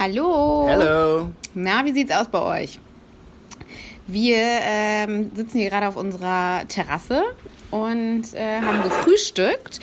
Hallo. 0.00 0.66
Hallo. 0.66 1.30
Na, 1.52 1.84
wie 1.84 1.92
sieht's 1.92 2.10
aus 2.10 2.26
bei 2.28 2.62
euch? 2.62 2.78
Wir 4.06 4.38
ähm, 4.38 5.30
sitzen 5.34 5.58
hier 5.58 5.68
gerade 5.68 5.88
auf 5.88 5.96
unserer 5.96 6.66
Terrasse 6.68 7.22
und 7.70 8.32
äh, 8.32 8.62
haben 8.62 8.82
gefrühstückt. 8.82 9.78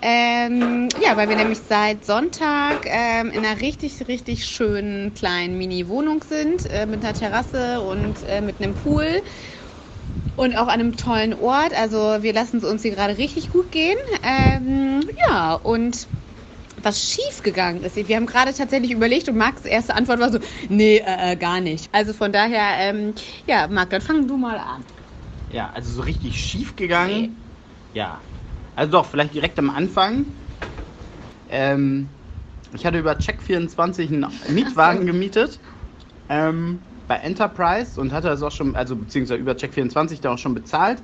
Ähm, 0.00 0.88
ja, 1.02 1.16
weil 1.16 1.28
wir 1.28 1.34
nämlich 1.34 1.58
seit 1.68 2.04
Sonntag 2.04 2.86
ähm, 2.86 3.30
in 3.30 3.44
einer 3.44 3.60
richtig, 3.60 4.06
richtig 4.06 4.46
schönen 4.46 5.12
kleinen 5.14 5.58
Mini-Wohnung 5.58 6.22
sind, 6.22 6.70
äh, 6.70 6.86
mit 6.86 7.04
einer 7.04 7.14
Terrasse 7.14 7.80
und 7.80 8.14
äh, 8.28 8.40
mit 8.40 8.62
einem 8.62 8.74
Pool 8.74 9.08
und 10.36 10.56
auch 10.56 10.68
an 10.68 10.74
einem 10.74 10.96
tollen 10.96 11.34
Ort. 11.34 11.76
Also 11.76 12.22
wir 12.22 12.32
lassen 12.32 12.58
es 12.58 12.64
uns 12.64 12.82
hier 12.82 12.92
gerade 12.92 13.18
richtig 13.18 13.50
gut 13.50 13.72
gehen. 13.72 13.98
Ähm, 14.22 15.00
ja, 15.28 15.54
und 15.54 16.06
was 16.82 17.02
schief 17.02 17.42
gegangen 17.42 17.82
ist. 17.82 17.96
Wir 17.96 18.16
haben 18.16 18.26
gerade 18.26 18.52
tatsächlich 18.54 18.90
überlegt 18.90 19.28
und 19.28 19.36
Marks 19.36 19.64
erste 19.64 19.94
Antwort 19.94 20.20
war 20.20 20.32
so, 20.32 20.38
nee, 20.68 20.98
äh, 20.98 21.32
äh, 21.32 21.36
gar 21.36 21.60
nicht. 21.60 21.88
Also 21.92 22.12
von 22.12 22.32
daher, 22.32 22.76
ähm, 22.78 23.14
ja, 23.46 23.68
Marc, 23.68 23.90
dann 23.90 24.00
fang 24.00 24.26
du 24.26 24.36
mal 24.36 24.58
an. 24.58 24.84
Ja, 25.50 25.70
also 25.70 25.92
so 25.92 26.02
richtig 26.02 26.40
schief 26.40 26.76
gegangen. 26.76 27.20
Nee. 27.92 27.98
Ja. 27.98 28.22
Also 28.74 28.92
doch, 28.92 29.06
vielleicht 29.06 29.34
direkt 29.34 29.58
am 29.58 29.70
Anfang. 29.70 30.26
Ähm, 31.48 32.10
ich 32.74 32.84
hatte 32.84 32.98
über 32.98 33.12
Check24 33.12 34.08
einen 34.08 34.54
Mietwagen 34.54 35.06
gemietet. 35.06 35.60
Ähm, 36.28 36.84
bei 37.08 37.16
Enterprise 37.16 37.98
und 37.98 38.12
hatte 38.12 38.28
das 38.28 38.42
auch 38.42 38.52
schon, 38.52 38.76
also 38.76 38.94
beziehungsweise 38.94 39.40
über 39.40 39.52
Check24 39.52 40.20
da 40.20 40.34
auch 40.34 40.38
schon 40.38 40.54
bezahlt. 40.54 41.02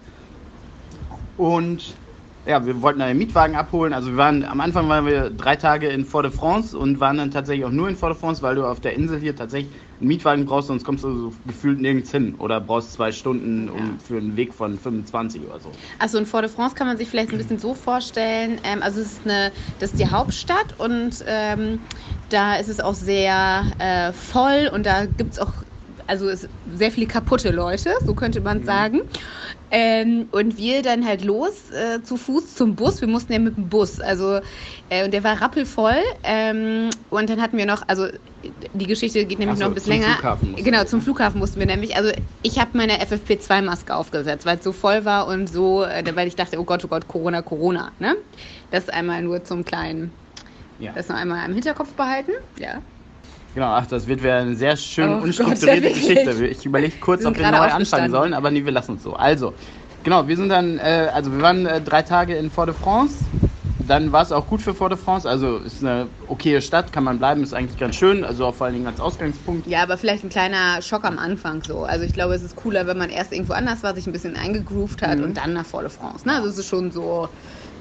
Und 1.37 1.97
ja, 2.47 2.67
wir 2.67 2.83
wollten 2.83 3.01
einen 3.01 3.19
Mietwagen 3.19 3.57
abholen. 3.57 3.93
Also 3.93 4.11
wir 4.11 4.17
waren 4.17 4.45
am 4.45 4.61
Anfang 4.61 4.89
waren 4.89 5.07
wir 5.07 5.31
drei 5.31 5.57
Tage 5.57 5.89
in 5.89 6.05
Fort-de-France 6.05 6.77
und 6.77 7.01
waren 7.01 7.17
dann 7.17 7.31
tatsächlich 7.31 7.65
auch 7.65 7.71
nur 7.71 7.89
in 7.89 7.97
Fort-de-France, 7.97 8.43
weil 8.43 8.55
du 8.57 8.67
auf 8.67 8.81
der 8.81 8.95
Insel 8.95 9.19
hier 9.19 9.35
tatsächlich 9.35 9.73
einen 10.01 10.09
Mietwagen 10.09 10.45
brauchst, 10.45 10.69
sonst 10.69 10.85
kommst 10.85 11.05
du 11.05 11.31
so 11.31 11.33
gefühlt 11.47 11.81
nirgends 11.81 12.11
hin 12.11 12.35
oder 12.39 12.61
brauchst 12.61 12.93
zwei 12.93 13.13
Stunden 13.13 13.71
um, 13.71 13.79
ja. 13.79 13.85
für 14.07 14.19
einen 14.19 14.37
Weg 14.37 14.53
von 14.53 14.79
25 14.79 15.43
oder 15.47 15.61
so. 15.61 15.71
Also 15.99 16.19
in 16.19 16.27
Fort-de-France 16.27 16.75
kann 16.75 16.87
man 16.87 16.99
sich 16.99 17.09
vielleicht 17.09 17.33
ein 17.33 17.39
bisschen 17.39 17.59
so 17.59 17.75
vorstellen. 17.75 18.61
Ähm, 18.65 18.83
also 18.83 19.01
es 19.01 19.13
ist 19.13 19.21
eine, 19.25 19.51
das 19.79 19.93
ist 19.93 19.99
die 19.99 20.09
Hauptstadt 20.09 20.79
und 20.79 21.25
ähm, 21.27 21.81
da 22.29 22.57
ist 22.57 22.69
es 22.69 22.81
auch 22.81 22.95
sehr 22.95 23.65
äh, 23.79 24.13
voll 24.13 24.71
und 24.73 24.85
da 24.85 25.07
gibt 25.07 25.33
es 25.33 25.39
auch 25.39 25.53
also 26.07 26.29
es, 26.29 26.49
sehr 26.75 26.91
viele 26.91 27.07
kaputte 27.07 27.51
Leute, 27.51 27.95
so 28.07 28.15
könnte 28.15 28.41
man 28.41 28.61
mhm. 28.61 28.65
sagen. 28.65 29.01
Ähm, 29.77 30.29
und 30.31 30.57
wir 30.57 30.83
dann 30.83 31.05
halt 31.05 31.25
los 31.25 31.69
äh, 31.71 32.01
zu 32.01 32.17
Fuß 32.17 32.55
zum 32.55 32.77
Bus. 32.77 33.01
Wir 33.01 33.09
mussten 33.09 33.33
ja 33.33 33.41
mit 33.41 33.57
dem 33.57 33.69
Bus. 33.69 34.01
Also, 34.01 34.39
äh, 34.89 35.05
und 35.05 35.13
der 35.13 35.25
war 35.25 35.41
rappelvoll. 35.41 36.01
Ähm, 36.23 36.91
und 37.11 37.29
dann 37.29 37.43
hatten 37.43 37.59
wir 37.59 37.67
noch, 37.67 37.83
also 37.89 38.07
die 38.45 38.87
Geschichte 38.87 39.25
geht 39.27 39.41
nämlich 39.41 39.59
so, 39.59 39.65
noch 39.65 39.71
ein 39.73 39.75
bisschen 39.75 40.01
länger. 40.01 40.39
Genau, 40.59 40.85
zum 40.85 41.01
Flughafen 41.01 41.41
mussten 41.41 41.59
wir 41.59 41.67
nämlich. 41.67 41.97
Also 41.97 42.13
ich 42.43 42.61
habe 42.61 42.71
meine 42.75 43.03
FFP2-Maske 43.03 43.97
aufgesetzt, 43.97 44.47
weil 44.47 44.59
es 44.59 44.65
so 44.65 44.71
voll 44.71 45.05
war 45.05 45.27
und 45.27 45.49
so, 45.49 45.83
äh, 45.83 46.05
weil 46.15 46.29
ich 46.29 46.37
dachte, 46.37 46.61
oh 46.61 46.65
Gott, 46.65 46.85
oh 46.85 46.89
Gott, 46.89 47.09
Corona, 47.09 47.43
Corona. 47.43 47.91
Ne? 47.99 48.15
Das 48.71 48.89
einmal 48.89 49.23
nur 49.23 49.43
zum 49.43 49.65
kleinen. 49.65 50.13
Ja. 50.79 50.93
Das 50.93 51.09
noch 51.09 51.17
einmal 51.17 51.45
im 51.49 51.55
Hinterkopf 51.55 51.95
behalten. 51.95 52.31
Ja. 52.61 52.81
Genau, 53.55 53.69
ach, 53.69 53.87
das 53.87 54.07
wird 54.09 54.21
wieder 54.21 54.39
eine 54.39 54.57
sehr 54.57 54.77
schöne, 54.77 55.19
oh 55.19 55.23
unstrukturierte 55.23 55.89
Gott, 55.89 55.95
Geschichte. 55.95 56.47
Ich 56.47 56.67
überlege 56.67 56.99
kurz, 56.99 57.25
ob 57.25 57.39
wir 57.39 57.51
neu 57.51 57.59
anfangen 57.59 58.11
sollen, 58.11 58.35
aber 58.35 58.51
nee, 58.51 58.65
wir 58.65 58.73
lassen 58.73 58.93
uns 58.93 59.05
so. 59.05 59.15
Also, 59.15 59.55
genau, 60.03 60.27
wir 60.27 60.37
sind 60.37 60.49
dann, 60.49 60.79
äh, 60.79 61.11
also 61.13 61.31
wir 61.33 61.41
waren 61.41 61.65
äh, 61.65 61.81
drei 61.81 62.03
Tage 62.03 62.35
in 62.35 62.51
Fort-de-France. 62.51 63.15
Dann 63.87 64.13
war 64.13 64.23
es 64.23 64.33
auch 64.33 64.47
gut 64.47 64.63
für 64.63 64.75
Fort-de-France. 64.75 65.29
Also 65.29 65.59
ist 65.59 65.83
eine 65.85 66.09
okaye 66.27 66.63
Stadt, 66.63 66.91
kann 66.91 67.05
man 67.05 67.19
bleiben, 67.19 67.43
ist 67.43 67.53
eigentlich 67.53 67.79
ganz 67.79 67.95
schön. 67.95 68.25
Also 68.25 68.47
auch 68.47 68.55
vor 68.55 68.67
allen 68.67 68.75
Dingen 68.75 68.87
als 68.87 68.99
Ausgangspunkt. 68.99 69.67
Ja, 69.69 69.83
aber 69.83 69.99
vielleicht 69.99 70.25
ein 70.25 70.31
kleiner 70.31 70.81
Schock 70.83 71.05
am 71.05 71.19
Anfang 71.19 71.63
so. 71.63 71.85
Also 71.85 72.05
ich 72.05 72.13
glaube, 72.13 72.35
es 72.35 72.43
ist 72.43 72.57
cooler, 72.57 72.87
wenn 72.87 72.99
man 72.99 73.11
erst 73.11 73.33
irgendwo 73.33 73.53
anders 73.53 73.83
war, 73.83 73.95
sich 73.95 74.07
ein 74.07 74.13
bisschen 74.13 74.37
eingegroovt 74.37 75.03
hat 75.03 75.19
mhm. 75.19 75.25
und 75.25 75.37
dann 75.37 75.53
nach 75.53 75.67
Fort-de-France. 75.67 76.27
Ne? 76.27 76.35
Also 76.35 76.49
es 76.49 76.59
ist 76.59 76.67
schon 76.67 76.91
so 76.91 77.29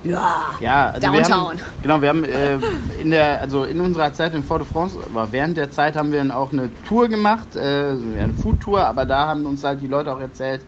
ja, 0.04 0.56
ja 0.60 0.90
also 0.90 1.08
Downtown. 1.08 1.58
Wir 1.58 1.66
haben, 1.66 1.82
genau, 1.82 2.02
wir 2.02 2.10
haben 2.10 2.24
äh, 2.24 2.60
in 3.02 3.12
der, 3.12 3.42
also 3.42 3.64
in 3.64 3.80
unserer 3.80 4.14
Zeit 4.14 4.34
in 4.34 4.44
Fort-de-France, 4.44 5.00
aber 5.06 5.32
während 5.32 5.58
der 5.58 5.72
Zeit 5.72 5.96
haben 5.96 6.12
wir 6.12 6.20
dann 6.20 6.32
auch 6.32 6.52
eine 6.52 6.70
Tour 6.88 7.08
gemacht, 7.08 7.56
äh, 7.56 7.60
eine 7.60 8.34
Food-Tour, 8.34 8.86
aber 8.86 9.06
da 9.06 9.28
haben 9.28 9.46
uns 9.46 9.64
halt 9.64 9.82
die 9.82 9.88
Leute 9.88 10.14
auch 10.14 10.20
erzählt, 10.20 10.62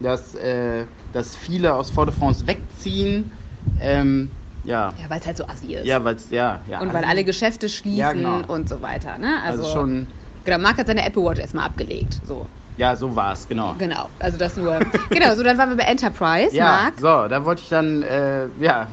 dass, 0.00 0.34
äh, 0.34 0.84
dass 1.12 1.34
viele 1.34 1.74
aus 1.74 1.90
Fort-de-France 1.90 2.46
wegziehen. 2.46 3.32
Ähm, 3.80 4.30
ja. 4.64 4.92
Ja, 5.00 5.08
weil 5.10 5.20
es 5.20 5.26
halt 5.26 5.36
so 5.36 5.46
assi 5.46 5.74
ist. 5.74 5.86
Ja, 5.86 6.04
weil 6.04 6.16
ja, 6.30 6.60
ja. 6.68 6.80
Und 6.80 6.92
weil 6.92 7.04
alle 7.04 7.24
Geschäfte 7.24 7.68
schließen 7.68 7.98
ja, 7.98 8.12
genau. 8.12 8.42
und 8.48 8.68
so 8.68 8.82
weiter. 8.82 9.16
Ne? 9.18 9.40
Also, 9.44 9.62
also 9.62 9.74
schon. 9.74 10.06
Genau, 10.44 10.58
Marc 10.58 10.78
hat 10.78 10.86
seine 10.86 11.04
Apple 11.04 11.22
Watch 11.22 11.40
erstmal 11.40 11.66
abgelegt. 11.66 12.20
So. 12.24 12.46
Ja, 12.76 12.94
so 12.94 13.16
war 13.16 13.32
es, 13.32 13.48
genau. 13.48 13.74
Genau, 13.78 14.10
also 14.18 14.36
das 14.36 14.56
nur. 14.56 14.78
genau, 15.10 15.34
so 15.34 15.42
dann 15.42 15.56
waren 15.58 15.70
wir 15.70 15.76
bei 15.76 15.84
Enterprise, 15.84 16.54
ja, 16.54 16.64
Marc. 16.64 16.98
So, 16.98 17.26
da 17.28 17.44
wollte 17.44 17.62
ich 17.62 17.68
dann, 17.68 18.02
äh, 18.02 18.48
ja, 18.58 18.88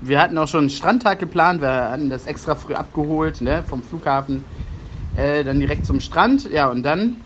wir 0.00 0.20
hatten 0.20 0.38
auch 0.38 0.48
schon 0.48 0.60
einen 0.60 0.70
Strandtag 0.70 1.18
geplant, 1.18 1.60
wir 1.60 1.90
hatten 1.90 2.08
das 2.08 2.26
extra 2.26 2.54
früh 2.54 2.74
abgeholt, 2.74 3.40
ne, 3.40 3.62
vom 3.62 3.82
Flughafen. 3.82 4.46
Äh, 5.14 5.44
dann 5.44 5.60
direkt 5.60 5.86
zum 5.86 6.00
Strand, 6.00 6.50
ja, 6.50 6.68
und 6.68 6.82
dann. 6.82 7.22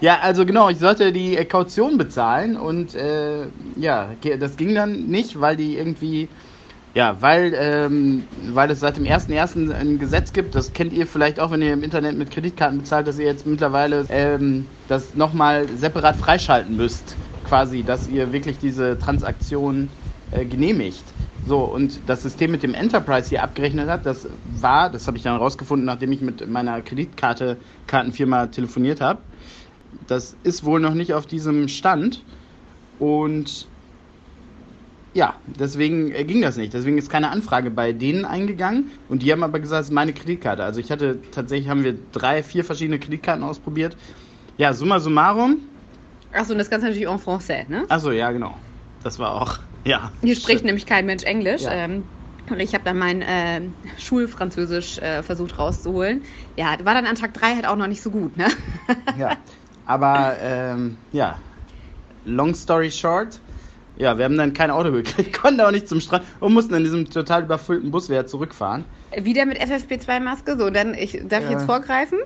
Ja, 0.00 0.20
also 0.20 0.46
genau, 0.46 0.68
ich 0.68 0.78
sollte 0.78 1.12
die 1.12 1.36
Kaution 1.44 1.98
bezahlen 1.98 2.56
und 2.56 2.94
äh, 2.94 3.50
ja, 3.76 4.14
das 4.38 4.56
ging 4.56 4.74
dann 4.74 5.06
nicht, 5.06 5.40
weil 5.40 5.56
die 5.56 5.76
irgendwie 5.76 6.30
ja, 6.94 7.20
weil, 7.20 7.54
ähm, 7.56 8.28
weil 8.52 8.70
es 8.70 8.80
seit 8.80 8.96
dem 8.96 9.04
1.1. 9.04 9.72
ein 9.72 9.98
Gesetz 9.98 10.32
gibt, 10.32 10.54
das 10.54 10.72
kennt 10.72 10.92
ihr 10.92 11.06
vielleicht 11.06 11.38
auch, 11.38 11.50
wenn 11.50 11.62
ihr 11.62 11.72
im 11.72 11.82
Internet 11.82 12.16
mit 12.16 12.30
Kreditkarten 12.30 12.78
bezahlt, 12.78 13.06
dass 13.06 13.18
ihr 13.18 13.26
jetzt 13.26 13.46
mittlerweile 13.46 14.06
ähm, 14.08 14.66
das 14.88 15.14
nochmal 15.14 15.68
separat 15.76 16.16
freischalten 16.16 16.76
müsst, 16.76 17.18
quasi, 17.44 17.84
dass 17.84 18.08
ihr 18.08 18.32
wirklich 18.32 18.58
diese 18.58 18.98
Transaktion 18.98 19.90
äh, 20.30 20.44
genehmigt. 20.44 21.04
So, 21.44 21.64
und 21.64 22.08
das 22.08 22.22
System 22.22 22.50
mit 22.50 22.62
dem 22.62 22.74
Enterprise 22.74 23.28
hier 23.28 23.42
abgerechnet 23.42 23.88
hat, 23.88 24.04
das 24.04 24.28
war, 24.44 24.90
das 24.90 25.06
habe 25.06 25.16
ich 25.16 25.22
dann 25.22 25.36
rausgefunden, 25.36 25.86
nachdem 25.86 26.12
ich 26.12 26.20
mit 26.20 26.46
meiner 26.48 26.82
Kreditkarte 26.82 27.58
Kartenfirma 27.86 28.46
telefoniert 28.48 29.00
habe. 29.00 29.22
Das 30.06 30.36
ist 30.42 30.64
wohl 30.64 30.80
noch 30.80 30.94
nicht 30.94 31.14
auf 31.14 31.26
diesem 31.26 31.68
Stand. 31.68 32.24
Und 32.98 33.70
ja, 35.14 35.34
deswegen 35.46 36.12
äh, 36.12 36.24
ging 36.24 36.42
das 36.42 36.56
nicht. 36.56 36.74
Deswegen 36.74 36.98
ist 36.98 37.10
keine 37.10 37.30
Anfrage 37.30 37.70
bei 37.70 37.92
denen 37.92 38.24
eingegangen. 38.24 38.90
Und 39.08 39.22
die 39.22 39.32
haben 39.32 39.42
aber 39.42 39.58
gesagt, 39.60 39.82
es 39.82 39.88
ist 39.88 39.94
meine 39.94 40.12
Kreditkarte. 40.12 40.64
Also 40.64 40.80
ich 40.80 40.90
hatte 40.90 41.20
tatsächlich, 41.30 41.68
haben 41.68 41.84
wir 41.84 41.94
drei, 42.12 42.42
vier 42.42 42.64
verschiedene 42.64 42.98
Kreditkarten 42.98 43.42
ausprobiert. 43.42 43.96
Ja, 44.56 44.72
summa 44.72 45.00
summarum. 45.00 45.60
Achso, 46.32 46.52
und 46.52 46.58
das 46.58 46.68
Ganze 46.68 46.86
natürlich 46.86 47.08
en 47.08 47.18
français, 47.18 47.68
ne? 47.68 47.86
Achso, 47.88 48.10
ja, 48.10 48.30
genau. 48.32 48.58
Das 49.02 49.18
war 49.18 49.40
auch, 49.40 49.58
ja. 49.84 50.12
Hier 50.20 50.34
spricht 50.36 50.58
stimmt. 50.58 50.64
nämlich 50.64 50.86
kein 50.86 51.06
Mensch 51.06 51.22
Englisch. 51.24 51.62
Ja. 51.62 51.72
Ähm, 51.72 52.04
und 52.50 52.60
ich 52.60 52.74
habe 52.74 52.84
dann 52.84 52.98
mein 52.98 53.22
äh, 53.22 53.60
Schulfranzösisch 53.98 54.98
äh, 54.98 55.22
versucht 55.22 55.58
rauszuholen. 55.58 56.24
Ja, 56.56 56.76
war 56.84 56.94
dann 56.94 57.06
an 57.06 57.14
Tag 57.16 57.34
3 57.34 57.54
halt 57.54 57.66
auch 57.66 57.76
noch 57.76 57.86
nicht 57.86 58.02
so 58.02 58.10
gut, 58.10 58.36
ne? 58.36 58.48
ja, 59.18 59.36
aber 59.84 60.36
ähm, 60.40 60.96
ja, 61.12 61.38
long 62.24 62.54
story 62.54 62.90
short, 62.90 63.42
ja, 63.98 64.16
wir 64.16 64.24
haben 64.24 64.36
dann 64.36 64.52
kein 64.52 64.70
Auto 64.70 64.92
gekriegt, 64.92 65.32
konnten 65.40 65.60
auch 65.60 65.70
nicht 65.70 65.88
zum 65.88 66.00
Strand 66.00 66.24
und 66.40 66.54
mussten 66.54 66.74
in 66.74 66.84
diesem 66.84 67.10
total 67.10 67.42
überfüllten 67.42 67.90
Bus 67.90 68.08
wieder 68.08 68.26
zurückfahren. 68.26 68.84
Wieder 69.16 69.44
mit 69.46 69.60
FFP2-Maske, 69.60 70.56
so, 70.58 70.70
dann 70.70 70.94
ich, 70.94 71.20
darf 71.28 71.44
ich 71.44 71.50
jetzt 71.50 71.64
vorgreifen? 71.64 72.18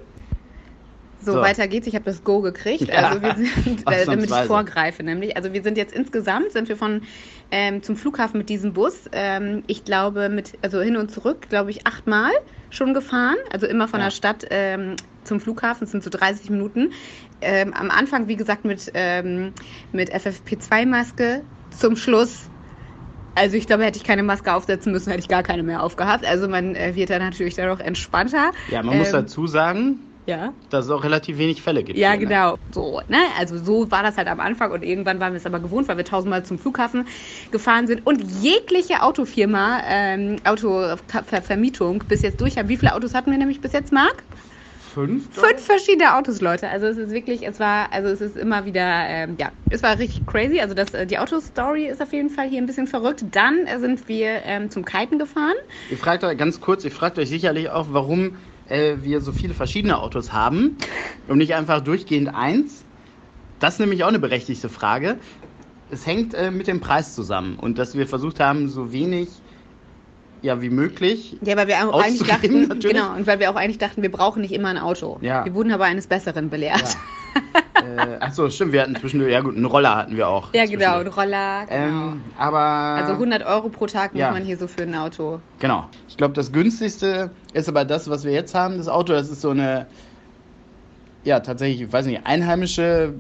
So, 1.25 1.35
so, 1.35 1.41
weiter 1.41 1.69
geht's. 1.69 1.87
Ich 1.87 1.95
habe 1.95 2.05
das 2.05 2.25
Go 2.25 2.41
gekriegt. 2.41 2.89
Ja, 2.89 3.11
also 3.11 3.23
wir 3.23 3.35
sind, 3.37 3.81
äh, 3.87 4.05
damit 4.07 4.29
ich 4.29 4.37
vorgreife, 4.47 5.03
nämlich. 5.05 5.37
Also 5.37 5.53
wir 5.53 5.63
sind 5.63 5.79
jetzt 5.79 5.95
insgesamt 5.95 6.51
sind 6.51 6.69
wir 6.69 6.77
von 6.77 7.03
ähm, 7.51 7.83
zum 7.83 7.97
Flughafen 7.97 8.39
mit 8.39 8.49
diesem 8.49 8.73
Bus. 8.73 9.05
Ähm, 9.13 9.63
ich 9.69 9.85
glaube 9.85 10.29
mit 10.29 10.53
also 10.63 10.81
hin 10.81 10.97
und 10.97 11.13
zurück, 11.13 11.49
glaube 11.49 11.71
ich 11.71 11.87
achtmal 11.87 12.33
schon 12.71 12.93
gefahren. 12.93 13.37
Also 13.53 13.67
immer 13.67 13.87
von 13.87 14.01
ja. 14.01 14.07
der 14.07 14.11
Stadt 14.11 14.47
ähm, 14.51 14.97
zum 15.23 15.39
Flughafen. 15.39 15.83
Das 15.83 15.93
sind 15.93 16.03
so 16.03 16.11
30 16.11 16.51
Minuten. 16.51 16.93
Ähm, 17.41 17.73
am 17.73 17.91
Anfang 17.91 18.27
wie 18.27 18.37
gesagt 18.37 18.65
mit 18.65 18.91
ähm, 18.95 19.53
mit 19.93 20.13
FFP2-Maske 20.13 21.43
zum 21.79 21.97
Schluss 21.97 22.49
also 23.35 23.57
ich 23.57 23.67
glaube, 23.67 23.85
hätte 23.85 23.97
ich 23.99 24.05
keine 24.05 24.23
Maske 24.23 24.53
aufsetzen 24.53 24.93
müssen, 24.93 25.11
hätte 25.11 25.23
ich 25.23 25.29
gar 25.29 25.43
keine 25.43 25.63
mehr 25.63 25.83
aufgehabt. 25.83 26.27
Also 26.27 26.49
man 26.49 26.75
äh, 26.75 26.95
wird 26.95 27.11
dann 27.11 27.23
natürlich 27.23 27.55
dann 27.55 27.71
auch 27.71 27.81
entspannter. 27.81 28.53
Ja, 28.71 28.83
man 28.83 28.95
ähm, 28.95 28.99
muss 28.99 29.11
dazu 29.11 29.47
sagen, 29.47 30.01
ja. 30.27 30.53
dass 30.71 30.87
es 30.87 30.91
auch 30.91 31.03
relativ 31.03 31.39
wenig 31.39 31.63
Fälle 31.63 31.83
gibt. 31.83 31.99
Ja, 31.99 32.11
hier, 32.11 32.21
ne? 32.21 32.27
genau. 32.27 32.59
So, 32.73 33.01
ne? 33.09 33.19
Also 33.39 33.57
so 33.57 33.91
war 33.91 34.03
das 34.03 34.17
halt 34.17 34.29
am 34.29 34.41
Anfang 34.41 34.71
und 34.73 34.85
irgendwann 34.85 35.19
waren 35.21 35.33
wir 35.33 35.39
es 35.39 35.47
aber 35.47 35.61
gewohnt, 35.61 35.89
weil 35.89 35.97
wir 35.97 36.05
tausendmal 36.05 36.45
zum 36.45 36.59
Flughafen 36.59 37.07
gefahren 37.51 37.87
sind 37.87 38.07
und 38.07 38.23
jegliche 38.43 39.03
Autofirma, 39.03 39.81
ähm, 39.87 40.37
Autovermietung 40.45 42.05
bis 42.07 42.23
jetzt 42.23 42.41
durch 42.41 42.59
haben. 42.59 42.69
Wie 42.69 42.77
viele 42.77 42.95
Autos 42.95 43.15
hatten 43.15 43.31
wir 43.31 43.39
nämlich 43.39 43.61
bis 43.61 43.73
jetzt, 43.73 43.93
Marc? 43.93 44.23
Fünf? 44.95 45.35
Fünf 45.35 45.61
verschiedene 45.61 46.15
Autos, 46.15 46.43
Leute. 46.43 46.69
Also 46.69 46.87
es 46.87 46.99
ist 46.99 47.13
wirklich, 47.13 47.47
es 47.47 47.59
war, 47.59 47.91
also 47.93 48.11
es 48.11 48.21
ist 48.21 48.37
immer 48.37 48.67
wieder, 48.67 49.07
ähm, 49.09 49.37
ja, 49.39 49.51
es 49.71 49.83
war 49.83 49.99
richtig 49.99 50.27
crazy. 50.27 50.61
Also 50.61 50.75
das, 50.75 50.93
äh, 50.93 51.07
die 51.07 51.19
Autostory 51.19 51.87
ist 51.87 52.03
auf 52.03 52.13
jeden 52.13 52.29
Fall 52.29 52.49
hier 52.49 52.61
ein 52.61 52.67
bisschen 52.67 52.87
verrückt. 52.87 53.25
Dann 53.31 53.67
sind 53.81 54.07
wir 54.09 54.43
ähm, 54.45 54.71
zum 54.71 54.85
Kiten 54.85 55.19
gefahren. 55.19 55.55
Ihr 55.91 55.97
fragt 55.97 56.25
euch 56.25 56.37
ganz 56.37 56.61
kurz, 56.61 56.85
ihr 56.85 56.91
fragt 56.91 57.19
euch 57.19 57.31
sicherlich 57.31 57.71
auch, 57.71 57.87
warum 57.91 58.37
äh, 58.69 58.97
wir 59.01 59.23
so 59.23 59.33
viele 59.33 59.55
verschiedene 59.55 59.99
Autos 59.99 60.33
haben 60.33 60.77
und 61.27 61.39
nicht 61.39 61.55
einfach 61.55 61.81
durchgehend 61.81 62.35
eins. 62.35 62.85
Das 63.61 63.75
ist 63.75 63.81
nämlich 63.81 64.05
auch 64.05 64.09
eine 64.09 64.19
berechtigte 64.19 64.69
Frage. 64.69 65.17
Es 65.91 66.07
hängt 66.07 66.35
äh, 66.35 66.51
mit 66.51 66.67
dem 66.67 66.81
Preis 66.81 67.15
zusammen 67.15 67.57
und 67.59 67.79
dass 67.79 67.95
wir 67.95 68.07
versucht 68.07 68.41
haben, 68.41 68.69
so 68.69 68.93
wenig 68.93 69.29
ja, 70.43 70.61
wie 70.61 70.71
möglich. 70.71 71.37
Ja, 71.41 71.57
weil 71.57 71.69
wir 71.69 71.89
auch 71.89 72.03
eigentlich 72.03 72.29
dachten, 72.29 72.63
natürlich. 72.69 72.97
genau, 72.97 73.15
und 73.15 73.27
weil 73.27 73.39
wir 73.39 73.51
auch 73.51 73.57
eigentlich 73.57 73.79
dachten, 73.79 74.03
wir 74.03 74.11
brauchen 74.11 74.43
nicht 74.43 74.53
immer 74.53 74.69
ein 74.69 74.79
Auto. 74.79 75.19
Ja. 75.21 75.45
Wir 75.45 75.55
wurden 75.55 75.73
aber 75.73 75.85
eines 75.85 76.07
Besseren 76.07 76.51
belehrt. 76.51 76.97
Ja. 77.35 78.15
äh, 78.15 78.17
achso, 78.21 78.51
stimmt, 78.51 78.73
wir 78.73 78.83
hatten 78.83 78.97
zwischendurch, 78.97 79.33
ja 79.33 79.41
gut, 79.41 79.57
einen 79.57 79.65
Roller 79.65 79.97
hatten 79.97 80.17
wir 80.17 80.29
auch. 80.29 80.53
Ja, 80.53 80.67
genau, 80.67 80.99
ein 80.99 81.07
zwischendurch. 81.07 81.17
Roller. 81.17 81.67
Genau. 81.67 82.13
Ähm, 82.13 82.21
aber. 82.37 82.59
also 82.59 83.13
100 83.13 83.47
Euro 83.47 83.69
pro 83.69 83.87
Tag 83.87 84.13
muss 84.13 84.21
ja. 84.21 84.33
man 84.33 84.45
hier 84.45 84.57
so 84.57 84.67
für 84.67 84.83
ein 84.83 84.95
Auto. 84.95 85.41
Genau. 85.61 85.89
Ich 86.09 86.17
glaube, 86.17 86.35
das 86.35 86.53
günstigste 86.53 87.31
ist 87.53 87.69
aber 87.69 87.85
das, 87.85 88.11
was 88.11 88.25
wir 88.25 88.33
jetzt 88.33 88.55
haben, 88.55 88.79
das 88.79 88.89
Auto. 88.89 89.13
Das 89.13 89.31
ist 89.31 89.41
so 89.41 89.51
eine, 89.51 89.87
ja, 91.25 91.41
tatsächlich, 91.41 91.83
ich 91.83 91.93
weiß 91.93 92.07
nicht, 92.07 92.27
einheimische 92.27 93.15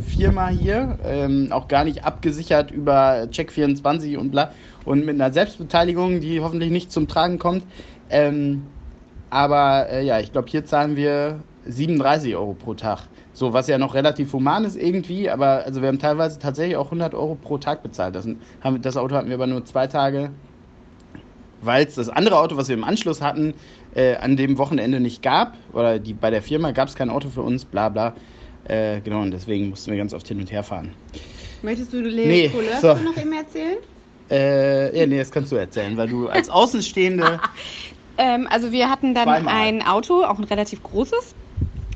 Firma 0.00 0.48
hier. 0.48 0.98
Ähm, 1.04 1.48
auch 1.50 1.68
gar 1.68 1.84
nicht 1.84 2.04
abgesichert 2.04 2.70
über 2.70 3.24
Check24 3.30 4.16
und 4.18 4.30
bla. 4.30 4.52
Und 4.84 5.04
mit 5.04 5.14
einer 5.16 5.32
Selbstbeteiligung, 5.32 6.20
die 6.20 6.40
hoffentlich 6.40 6.70
nicht 6.70 6.92
zum 6.92 7.08
Tragen 7.08 7.38
kommt. 7.38 7.64
Ähm, 8.10 8.76
aber 9.30 9.88
äh, 9.90 10.04
ja, 10.04 10.20
ich 10.20 10.32
glaube, 10.32 10.48
hier 10.48 10.64
zahlen 10.64 10.96
wir 10.96 11.44
37 11.64 12.36
Euro 12.36 12.54
pro 12.54 12.74
Tag. 12.74 13.08
So, 13.32 13.52
was 13.52 13.66
ja 13.66 13.78
noch 13.78 13.94
relativ 13.94 14.32
human 14.32 14.64
ist 14.64 14.76
irgendwie, 14.76 15.28
aber 15.28 15.64
also 15.64 15.82
wir 15.82 15.88
haben 15.88 15.98
teilweise 15.98 16.38
tatsächlich 16.38 16.76
auch 16.76 16.86
100 16.86 17.14
Euro 17.14 17.34
pro 17.34 17.58
Tag 17.58 17.82
bezahlt. 17.82 18.14
Das, 18.14 18.26
haben, 18.60 18.80
das 18.82 18.96
Auto 18.96 19.14
hatten 19.16 19.28
wir 19.28 19.34
aber 19.34 19.46
nur 19.46 19.64
zwei 19.64 19.86
Tage 19.88 20.30
weil 21.60 21.86
das 21.86 22.08
andere 22.08 22.38
Auto, 22.38 22.56
was 22.56 22.68
wir 22.68 22.74
im 22.76 22.84
Anschluss 22.84 23.20
hatten, 23.20 23.54
äh, 23.96 24.16
an 24.16 24.36
dem 24.36 24.58
Wochenende 24.58 25.00
nicht 25.00 25.22
gab, 25.22 25.56
oder 25.72 25.98
die, 25.98 26.12
bei 26.12 26.30
der 26.30 26.42
Firma 26.42 26.70
gab 26.72 26.88
es 26.88 26.94
kein 26.94 27.10
Auto 27.10 27.28
für 27.30 27.42
uns, 27.42 27.64
bla 27.64 27.88
bla. 27.88 28.14
Äh, 28.68 29.00
genau, 29.00 29.22
und 29.22 29.30
deswegen 29.30 29.70
mussten 29.70 29.90
wir 29.90 29.98
ganz 29.98 30.12
oft 30.12 30.28
hin 30.28 30.38
und 30.38 30.50
her 30.52 30.62
fahren. 30.62 30.92
Möchtest 31.62 31.92
du 31.92 32.02
Nee, 32.02 32.46
Le 32.46 32.50
Couleur 32.50 32.80
so. 32.80 32.94
noch 32.94 33.16
eben 33.16 33.32
erzählen? 33.32 33.78
Äh, 34.30 34.98
ja, 34.98 35.06
nee, 35.06 35.18
das 35.18 35.30
kannst 35.30 35.50
du 35.52 35.56
erzählen, 35.56 35.96
weil 35.96 36.08
du 36.08 36.28
als 36.28 36.50
Außenstehende. 36.50 37.40
Ähm, 38.18 38.48
also 38.50 38.72
wir 38.72 38.88
hatten 38.88 39.12
dann 39.14 39.24
Zweimal. 39.24 39.54
ein 39.54 39.82
Auto, 39.82 40.24
auch 40.24 40.38
ein 40.38 40.44
relativ 40.44 40.82
großes. 40.82 41.34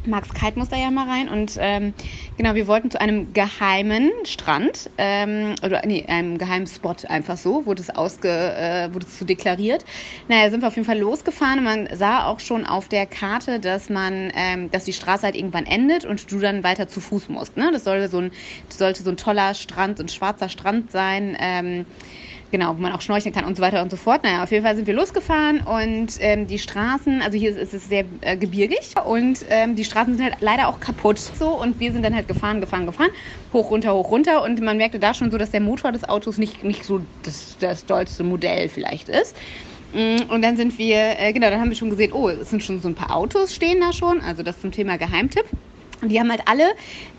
Max 0.05 0.29
Kite 0.35 0.59
muss 0.59 0.69
da 0.69 0.77
ja 0.77 0.91
mal 0.91 1.09
rein 1.09 1.31
und 1.31 1.57
ähm, 1.59 1.95
genau, 2.41 2.55
wir 2.55 2.67
wollten 2.67 2.91
zu 2.91 2.99
einem 2.99 3.35
geheimen 3.35 4.11
Strand 4.25 4.89
ähm, 4.97 5.57
oder 5.63 5.83
nee, 5.85 6.07
einem 6.07 6.39
geheimen 6.39 6.67
Spot 6.67 6.97
einfach 7.07 7.37
so, 7.37 7.67
wurde 7.67 7.83
es 7.83 7.91
ausge, 7.91 8.31
äh, 8.31 8.89
wurde 8.95 9.05
es 9.05 9.19
so 9.19 9.27
deklariert. 9.27 9.85
Naja, 10.27 10.49
sind 10.49 10.63
wir 10.63 10.69
auf 10.69 10.75
jeden 10.75 10.87
Fall 10.87 10.99
losgefahren 10.99 11.59
und 11.59 11.65
man 11.65 11.89
sah 11.93 12.25
auch 12.25 12.41
schon 12.41 12.65
auf 12.65 12.89
der 12.89 13.05
Karte, 13.05 13.61
dass 13.61 13.91
man, 13.91 14.33
ähm, 14.35 14.71
dass 14.71 14.85
die 14.85 14.95
Straße 14.95 15.25
halt 15.25 15.37
irgendwann 15.37 15.67
endet 15.67 16.07
und 16.07 16.33
du 16.33 16.39
dann 16.39 16.65
weiter 16.65 16.89
zu 16.89 17.03
Fuß 17.03 17.29
musst. 17.29 17.59
Ne? 17.59 17.69
Das 17.75 17.85
sollte 17.85 18.09
so 18.09 18.21
ein, 18.21 18.31
sollte 18.73 19.03
so 19.03 19.11
ein 19.11 19.19
toller 19.19 19.53
Strand, 19.53 19.99
so 19.99 20.05
ein 20.05 20.09
schwarzer 20.09 20.49
Strand 20.49 20.91
sein. 20.91 21.37
Ähm, 21.39 21.85
Genau, 22.53 22.77
wo 22.77 22.81
man 22.81 22.91
auch 22.93 23.01
schnorcheln 23.01 23.33
kann 23.33 23.45
und 23.45 23.57
so 23.57 23.63
weiter 23.63 23.81
und 23.81 23.91
so 23.93 23.97
fort. 23.97 24.25
Naja, 24.25 24.43
auf 24.43 24.51
jeden 24.51 24.65
Fall 24.65 24.75
sind 24.75 24.89
wir 24.89 24.95
losgefahren 24.95 25.61
und 25.61 26.17
ähm, 26.19 26.49
die 26.49 26.59
Straßen, 26.59 27.23
also 27.23 27.39
hier 27.39 27.51
ist, 27.51 27.57
ist 27.59 27.75
es 27.75 27.85
sehr 27.85 28.07
äh, 28.23 28.37
gebirgig 28.37 28.95
und 29.05 29.45
ähm, 29.49 29.77
die 29.77 29.85
Straßen 29.85 30.17
sind 30.17 30.25
halt 30.25 30.37
leider 30.41 30.67
auch 30.67 30.81
kaputt. 30.81 31.19
So 31.21 31.61
und 31.61 31.79
wir 31.79 31.93
sind 31.93 32.03
dann 32.03 32.13
halt 32.15 32.27
gefahren, 32.27 32.61
gefahren, 32.61 32.87
gefahren, 32.87 33.11
hoch, 33.53 33.71
runter, 33.71 33.95
hoch, 33.95 34.11
runter 34.11 34.43
und 34.43 34.61
man 34.63 34.79
merkte 34.79 34.99
da 34.99 35.15
schon 35.15 35.31
so, 35.31 35.39
dass 35.39 35.53
der 35.53 35.61
Motor 35.61 35.93
des 35.93 36.09
Autos 36.09 36.39
nicht, 36.39 36.65
nicht 36.65 36.85
so 36.85 37.07
das, 37.23 37.57
das 37.59 37.87
dollste 37.87 38.25
Modell 38.25 38.69
vielleicht 38.69 39.09
ist. 39.09 39.37
Mm, 39.93 40.23
Und 40.29 40.43
dann 40.43 40.57
sind 40.57 40.77
wir, 40.79 41.21
äh, 41.21 41.33
genau, 41.33 41.51
dann 41.51 41.61
haben 41.61 41.71
wir 41.71 41.77
schon 41.77 41.91
gesehen, 41.91 42.13
oh, 42.13 42.29
es 42.29 42.51
sind 42.51 42.65
schon 42.65 42.81
so 42.81 42.89
ein 42.89 42.95
paar 42.97 43.15
Autos 43.15 43.55
stehen 43.55 43.81
da 43.81 43.93
schon, 43.93 44.21
also 44.23 44.43
das 44.43 44.59
zum 44.61 44.73
Thema 44.73 44.99
Geheimtipp. 44.99 45.45
Und 46.03 46.09
die 46.09 46.19
haben 46.19 46.31
halt 46.31 46.43
alle 46.47 46.65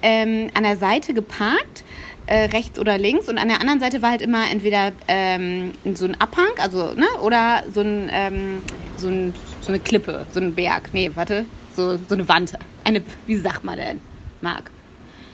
ähm, 0.01 0.49
an 0.55 0.63
der 0.63 0.75
Seite 0.77 1.13
geparkt, 1.13 1.83
äh, 2.27 2.45
rechts 2.45 2.79
oder 2.79 2.97
links. 2.97 3.27
Und 3.27 3.37
an 3.37 3.47
der 3.47 3.61
anderen 3.61 3.79
Seite 3.79 4.01
war 4.01 4.11
halt 4.11 4.21
immer 4.21 4.49
entweder 4.49 4.91
ähm, 5.07 5.71
so 5.93 6.05
ein 6.05 6.19
Abhang, 6.19 6.51
also, 6.57 6.93
ne, 6.93 7.07
oder 7.21 7.63
so, 7.73 7.81
ein, 7.81 8.09
ähm, 8.11 8.61
so, 8.97 9.07
ein, 9.07 9.33
so 9.61 9.69
eine 9.69 9.79
Klippe, 9.79 10.25
so 10.31 10.39
ein 10.39 10.53
Berg. 10.53 10.89
Nee, 10.93 11.11
warte, 11.15 11.45
so, 11.75 11.97
so 11.97 12.15
eine 12.15 12.27
Wand. 12.27 12.53
Eine, 12.83 13.03
wie 13.25 13.37
sagt 13.37 13.63
man 13.63 13.77
denn, 13.77 14.01
Marc? 14.41 14.71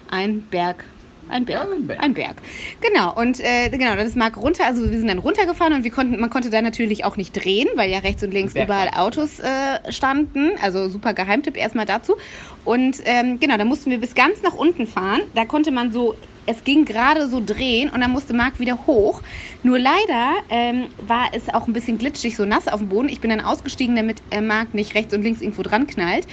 Ein 0.10 0.42
Berg. 0.50 0.84
Ein 1.30 1.45
Berg. 1.45 1.68
Ein 1.69 1.88
Berg. 1.88 2.04
Ein 2.04 2.13
Berg. 2.13 2.36
Genau. 2.80 3.13
Und 3.13 3.40
äh, 3.42 3.69
genau, 3.69 3.95
das 3.95 4.10
ist 4.10 4.16
Marc 4.16 4.38
runter. 4.38 4.66
Also 4.66 4.90
wir 4.90 4.98
sind 4.98 5.07
dann 5.07 5.18
runtergefahren 5.18 5.74
und 5.74 5.83
wir 5.83 5.92
konnten, 5.92 6.19
man 6.19 6.30
konnte 6.30 6.50
da 6.50 6.62
natürlich 6.62 7.04
auch 7.04 7.18
nicht 7.18 7.33
drehen, 7.33 7.68
weil 7.75 7.92
ja 7.92 8.00
rechts 8.00 8.24
und 8.24 8.31
links 8.31 8.56
überall 8.56 8.90
Autos 8.95 9.40
äh, 9.40 9.92
standen. 9.92 10.51
Also 10.62 10.88
super 10.90 11.13
Geheimtipp 11.13 11.57
erstmal 11.57 11.86
dazu. 11.86 12.16
Und 12.63 13.01
ähm, 13.04 13.40
genau, 13.40 13.57
da 13.57 13.66
mussten 13.66 13.92
wir 13.92 14.00
bis 14.00 14.16
ganz 14.16 14.42
nach 14.42 14.54
unten 14.54 14.88
fahren. 14.88 15.22
Da 15.33 15.45
konnte 15.45 15.72
man 15.72 15.92
so, 15.92 16.16
es 16.47 16.63
ging 16.63 16.85
gerade 16.85 17.27
so 17.29 17.41
drehen 17.44 17.89
und 17.89 18.01
dann 18.01 18.11
musste 18.11 18.33
Marc 18.33 18.59
wieder 18.59 18.88
hoch. 18.88 19.21
Nur 19.61 19.77
leider 19.77 20.33
ähm, 20.49 20.89
war 20.97 21.27
es 21.33 21.49
auch 21.53 21.67
ein 21.67 21.73
bisschen 21.73 21.97
glitschig, 21.97 22.35
so 22.35 22.45
nass 22.45 22.67
auf 22.67 22.79
dem 22.79 22.89
Boden. 22.89 23.09
Ich 23.09 23.19
bin 23.21 23.29
dann 23.29 23.41
ausgestiegen, 23.41 23.95
damit 23.95 24.23
äh, 24.31 24.41
Marc 24.41 24.73
nicht 24.73 24.95
rechts 24.95 25.13
und 25.13 25.21
links 25.21 25.41
irgendwo 25.41 25.61
dran 25.61 25.88
knallt. 25.88 26.25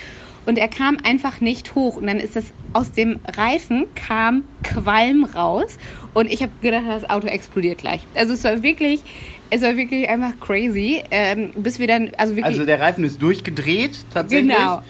Und 0.46 0.58
er 0.58 0.68
kam 0.68 0.98
einfach 1.02 1.40
nicht 1.40 1.74
hoch. 1.74 1.96
Und 1.96 2.06
dann 2.06 2.20
ist 2.20 2.36
das 2.36 2.54
aus 2.72 2.92
dem 2.92 3.20
Reifen 3.36 3.86
kam 3.94 4.44
Qualm 4.62 5.24
raus. 5.24 5.78
Und 6.12 6.30
ich 6.30 6.42
habe 6.42 6.52
gedacht, 6.60 6.84
das 6.86 7.08
Auto 7.10 7.26
explodiert 7.26 7.78
gleich. 7.78 8.06
Also 8.14 8.34
es 8.34 8.44
war 8.44 8.62
wirklich, 8.62 9.04
es 9.50 9.62
war 9.62 9.76
wirklich 9.76 10.08
einfach 10.08 10.38
crazy. 10.38 11.02
Ähm, 11.10 11.52
bis 11.56 11.78
wir 11.80 11.88
dann, 11.88 12.12
also 12.18 12.36
wirklich. 12.36 12.44
Also 12.54 12.64
der 12.64 12.78
Reifen 12.80 13.02
ist 13.04 13.20
durchgedreht, 13.20 14.10
tatsächlich. 14.10 14.54
Genau. 14.56 14.82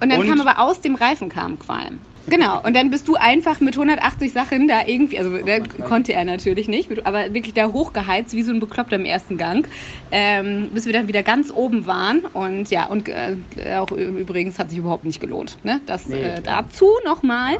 Und 0.00 0.10
dann 0.10 0.20
Und- 0.20 0.28
kam 0.28 0.40
aber 0.40 0.60
aus 0.60 0.80
dem 0.80 0.94
Reifen 0.94 1.28
kam 1.28 1.58
Qualm. 1.58 2.06
Genau. 2.30 2.60
Und 2.62 2.74
dann 2.76 2.90
bist 2.90 3.08
du 3.08 3.14
einfach 3.16 3.60
mit 3.60 3.74
180 3.74 4.32
Sachen 4.32 4.68
da 4.68 4.86
irgendwie, 4.86 5.18
also 5.18 5.30
ne, 5.30 5.62
konnte 5.86 6.12
er 6.12 6.24
natürlich 6.24 6.68
nicht, 6.68 6.90
aber 7.06 7.32
wirklich 7.34 7.54
da 7.54 7.68
hochgeheizt, 7.72 8.32
wie 8.34 8.42
so 8.42 8.52
ein 8.52 8.60
Bekloppter 8.60 8.96
im 8.96 9.04
ersten 9.04 9.36
Gang, 9.36 9.66
ähm, 10.10 10.70
bis 10.72 10.86
wir 10.86 10.92
dann 10.92 11.08
wieder 11.08 11.22
ganz 11.22 11.50
oben 11.52 11.86
waren. 11.86 12.20
Und 12.32 12.70
ja, 12.70 12.86
und 12.86 13.08
äh, 13.08 13.36
auch 13.78 13.90
übrigens 13.90 14.58
hat 14.58 14.70
sich 14.70 14.78
überhaupt 14.78 15.04
nicht 15.04 15.20
gelohnt. 15.20 15.56
Ne? 15.64 15.80
Das 15.86 16.06
Nee, 16.06 16.22
äh, 16.22 16.40
dazu 16.42 16.88
nochmal. 17.04 17.56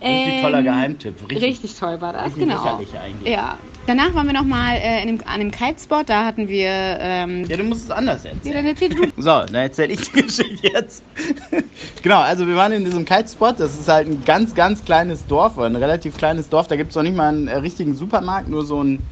Richtig 0.00 0.42
toller 0.42 0.58
Ähm, 0.58 0.64
Geheimtipp. 0.64 1.14
Richtig, 1.22 1.42
Richtig 1.42 1.74
toll 1.74 2.00
war 2.00 2.12
das, 2.12 2.34
genau. 2.34 2.80
Ja. 3.24 3.58
Danach 3.88 4.14
waren 4.14 4.26
wir 4.26 4.34
nochmal 4.34 4.76
äh, 4.76 5.02
in 5.02 5.08
dem, 5.08 5.26
an 5.26 5.40
dem 5.40 5.50
Kitespot, 5.50 6.08
da 6.08 6.24
hatten 6.26 6.46
wir. 6.46 6.68
Ähm, 7.00 7.44
Ja, 7.48 7.56
du 7.56 7.64
musst 7.64 7.84
es 7.84 7.90
anders 7.90 8.22
ja, 8.22 8.30
erzählen. 8.30 8.54
dann 8.56 8.66
erzähl 8.66 8.88
du. 8.90 9.06
So, 9.16 9.22
dann 9.24 9.54
erzähle 9.54 9.94
ich 9.94 10.02
die 10.10 10.22
Geschichte 10.22 10.68
jetzt. 10.72 11.02
Genau, 12.02 12.20
also 12.20 12.46
wir 12.46 12.56
waren 12.56 12.72
in 12.72 12.84
diesem 12.84 13.04
Kitespot. 13.04 13.60
Das 13.60 13.78
ist 13.78 13.88
halt 13.88 14.08
ein 14.08 14.24
ganz, 14.24 14.54
ganz 14.54 14.84
kleines 14.84 15.26
Dorf, 15.26 15.56
oder 15.56 15.66
ein 15.66 15.76
relativ 15.76 16.16
kleines 16.16 16.48
Dorf. 16.48 16.66
Da 16.68 16.76
gibt 16.76 16.90
es 16.92 16.96
noch 16.96 17.02
nicht 17.02 17.16
mal 17.16 17.28
einen 17.28 17.48
äh, 17.48 17.56
richtigen 17.56 17.94
Supermarkt, 17.94 18.48
nur 18.48 18.64
so 18.64 18.82
ein. 18.82 19.08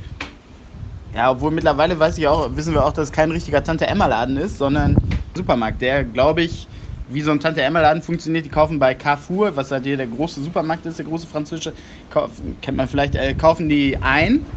Ja, 1.12 1.30
obwohl 1.30 1.50
mittlerweile 1.50 1.98
weiß 1.98 2.18
ich 2.18 2.26
auch, 2.28 2.56
wissen 2.56 2.74
wir 2.74 2.84
auch, 2.84 2.92
dass 2.92 3.04
es 3.08 3.12
kein 3.12 3.30
richtiger 3.30 3.62
Tante-Emma-Laden 3.62 4.36
ist, 4.36 4.58
sondern 4.58 4.92
ein 4.92 5.02
Supermarkt, 5.34 5.80
der, 5.80 6.04
glaube 6.04 6.42
ich, 6.42 6.68
wie 7.06 7.22
so 7.22 7.30
ein 7.30 7.40
Tante-Emma-Laden 7.40 8.02
funktioniert. 8.02 8.44
Die 8.44 8.50
kaufen 8.50 8.78
bei 8.78 8.94
Carrefour, 8.94 9.56
was 9.56 9.70
halt 9.70 9.84
hier 9.84 9.96
der 9.96 10.08
große 10.08 10.42
Supermarkt 10.42 10.84
ist, 10.86 10.98
der 10.98 11.06
große 11.06 11.26
französische, 11.28 11.74
kaufen, 12.08 12.60
kennt 12.60 12.76
man 12.76 12.88
vielleicht, 12.88 13.14
äh, 13.14 13.34
kaufen 13.34 13.68
die 13.68 14.02
ein 14.02 14.50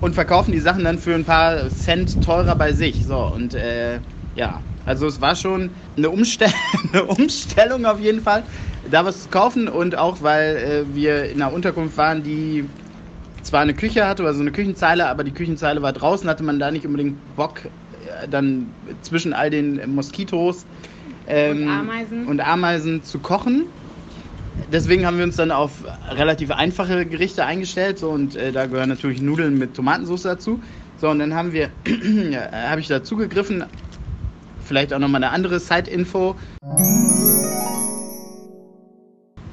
und 0.00 0.14
verkaufen 0.14 0.52
die 0.52 0.60
Sachen 0.60 0.84
dann 0.84 0.98
für 0.98 1.14
ein 1.14 1.24
paar 1.24 1.70
Cent 1.70 2.20
teurer 2.22 2.56
bei 2.56 2.72
sich. 2.72 3.04
So, 3.04 3.26
und 3.32 3.54
äh, 3.54 4.02
ja, 4.34 4.64
also 4.86 5.06
es 5.06 5.20
war 5.20 5.34
schon 5.36 5.70
eine, 5.96 6.10
Umstell 6.10 6.52
eine 6.92 7.04
Umstellung 7.04 7.86
auf 7.86 8.00
jeden 8.00 8.20
Fall, 8.20 8.42
da 8.90 9.04
was 9.04 9.22
zu 9.24 9.28
kaufen 9.28 9.68
und 9.68 9.96
auch 9.96 10.22
weil 10.22 10.56
äh, 10.56 10.94
wir 10.94 11.24
in 11.30 11.40
einer 11.42 11.52
Unterkunft 11.52 11.96
waren, 11.96 12.22
die 12.22 12.64
zwar 13.42 13.60
eine 13.60 13.74
Küche 13.74 14.06
hatte, 14.06 14.24
also 14.24 14.40
eine 14.40 14.52
Küchenzeile, 14.52 15.06
aber 15.06 15.24
die 15.24 15.32
Küchenzeile 15.32 15.82
war 15.82 15.92
draußen, 15.92 16.28
hatte 16.28 16.42
man 16.42 16.58
da 16.58 16.70
nicht 16.70 16.86
unbedingt 16.86 17.16
Bock, 17.36 17.64
äh, 17.64 18.28
dann 18.28 18.66
zwischen 19.02 19.32
all 19.32 19.50
den 19.50 19.94
Moskitos 19.94 20.64
ähm, 21.26 21.62
Und 21.62 21.68
Ameisen. 21.68 22.26
und 22.26 22.40
Ameisen 22.40 23.02
zu 23.02 23.18
kochen. 23.18 23.64
Deswegen 24.72 25.04
haben 25.06 25.18
wir 25.18 25.24
uns 25.24 25.36
dann 25.36 25.50
auf 25.50 25.72
relativ 26.10 26.50
einfache 26.50 27.06
Gerichte 27.06 27.44
eingestellt 27.44 27.98
so, 27.98 28.10
und 28.10 28.36
äh, 28.36 28.52
da 28.52 28.66
gehören 28.66 28.88
natürlich 28.88 29.20
Nudeln 29.20 29.58
mit 29.58 29.74
Tomatensauce 29.74 30.22
dazu. 30.22 30.60
So, 31.00 31.10
und 31.10 31.18
dann 31.18 31.34
haben 31.34 31.52
wir, 31.52 31.70
ja, 32.30 32.52
habe 32.70 32.80
ich 32.80 32.88
dazu 32.88 33.16
gegriffen, 33.16 33.64
vielleicht 34.64 34.92
auch 34.92 34.98
nochmal 34.98 35.22
eine 35.22 35.32
andere 35.32 35.60
Side-Info. 35.60 36.36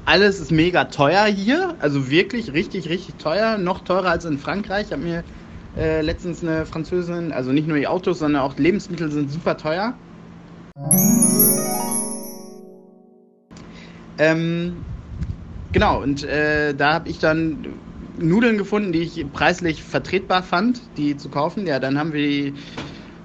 Alles 0.06 0.40
ist 0.40 0.52
mega 0.52 0.86
teuer 0.86 1.26
hier, 1.26 1.76
also 1.80 2.10
wirklich 2.10 2.54
richtig, 2.54 2.90
richtig 2.90 3.16
teuer, 3.16 3.58
noch 3.58 3.82
teurer 3.82 4.10
als 4.10 4.26
in 4.26 4.40
Frankreich. 4.40 4.88
Ich 4.88 4.92
habe 4.92 5.04
mir 5.04 5.24
äh, 5.78 6.02
letztens 6.02 6.44
eine 6.44 6.66
Französin, 6.66 7.32
also 7.32 7.52
nicht 7.52 7.68
nur 7.68 7.78
die 7.78 7.88
Autos, 7.88 8.20
sondern 8.20 8.42
auch 8.42 8.58
Lebensmittel 8.58 9.12
sind 9.12 9.32
super 9.32 9.58
teuer. 9.58 9.94
Ähm, 14.18 14.78
genau, 15.72 16.02
und 16.02 16.24
äh, 16.24 16.74
da 16.76 16.94
habe 16.94 17.10
ich 17.10 17.20
dann 17.20 17.66
Nudeln 18.20 18.58
gefunden, 18.58 18.92
die 18.92 19.00
ich 19.00 19.26
preislich 19.32 19.82
vertretbar 19.82 20.44
fand, 20.44 20.82
die 20.98 21.18
zu 21.18 21.30
kaufen. 21.30 21.66
Ja, 21.66 21.80
dann 21.80 21.98
haben 21.98 22.14
wir 22.14 22.22
die 22.22 22.54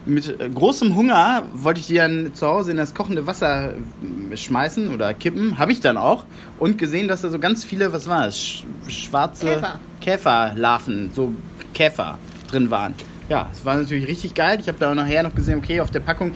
mit 0.07 0.41
äh, 0.41 0.49
großem 0.49 0.95
Hunger 0.95 1.43
wollte 1.53 1.81
ich 1.81 1.87
die 1.87 1.97
dann 1.97 2.33
zu 2.35 2.47
Hause 2.47 2.71
in 2.71 2.77
das 2.77 2.95
kochende 2.95 3.27
Wasser 3.27 3.75
äh, 3.75 4.37
schmeißen 4.37 4.89
oder 4.95 5.13
kippen. 5.13 5.59
Habe 5.59 5.73
ich 5.73 5.81
dann 5.81 5.97
auch. 5.97 6.25
Und 6.59 6.79
gesehen, 6.79 7.09
dass 7.09 7.23
da 7.23 7.29
so 7.29 7.39
ganz 7.39 7.65
viele, 7.65 7.93
was 7.93 8.09
war 8.09 8.29
es, 8.29 8.39
sch 8.39 8.65
schwarze 8.89 9.47
Käfer. 9.47 9.81
Käferlarven, 10.01 11.11
so 11.13 11.35
Käfer 11.75 12.19
drin 12.49 12.71
waren. 12.71 12.95
Ja, 13.29 13.51
es 13.53 13.65
war 13.65 13.77
natürlich 13.77 14.07
richtig 14.07 14.35
geil. 14.35 14.59
Ich 14.61 14.69
habe 14.69 14.79
da 14.79 14.91
auch 14.91 14.95
nachher 14.95 15.23
noch 15.25 15.35
gesehen, 15.35 15.59
okay, 15.59 15.81
auf 15.81 15.91
der 15.91 16.01
Packung, 16.01 16.33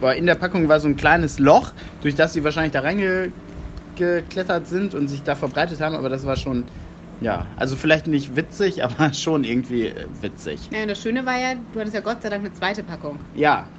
war 0.00 0.14
in 0.14 0.24
der 0.26 0.34
Packung 0.34 0.68
war 0.68 0.80
so 0.80 0.88
ein 0.88 0.96
kleines 0.96 1.38
Loch, 1.38 1.72
durch 2.00 2.14
das 2.14 2.32
sie 2.32 2.42
wahrscheinlich 2.42 2.72
da 2.72 2.80
reingeklettert 2.80 4.66
sind 4.66 4.94
und 4.94 5.08
sich 5.08 5.22
da 5.22 5.34
verbreitet 5.34 5.80
haben. 5.82 5.94
Aber 5.94 6.08
das 6.08 6.24
war 6.24 6.36
schon, 6.36 6.64
ja, 7.20 7.46
also 7.56 7.76
vielleicht 7.76 8.06
nicht 8.06 8.36
witzig, 8.36 8.82
aber 8.84 9.12
schon 9.12 9.44
irgendwie 9.44 9.88
äh, 9.88 10.06
witzig. 10.10 10.70
Ja, 10.72 10.82
und 10.82 10.88
das 10.88 11.00
Schöne 11.00 11.26
war 11.26 11.38
ja, 11.38 11.54
du 11.54 11.80
hattest 11.80 11.94
ja 11.94 12.00
Gott 12.00 12.22
sei 12.22 12.28
Dank 12.30 12.40
eine 12.40 12.52
zweite 12.52 12.82
Packung. 12.84 13.22
Ja. 13.34 13.70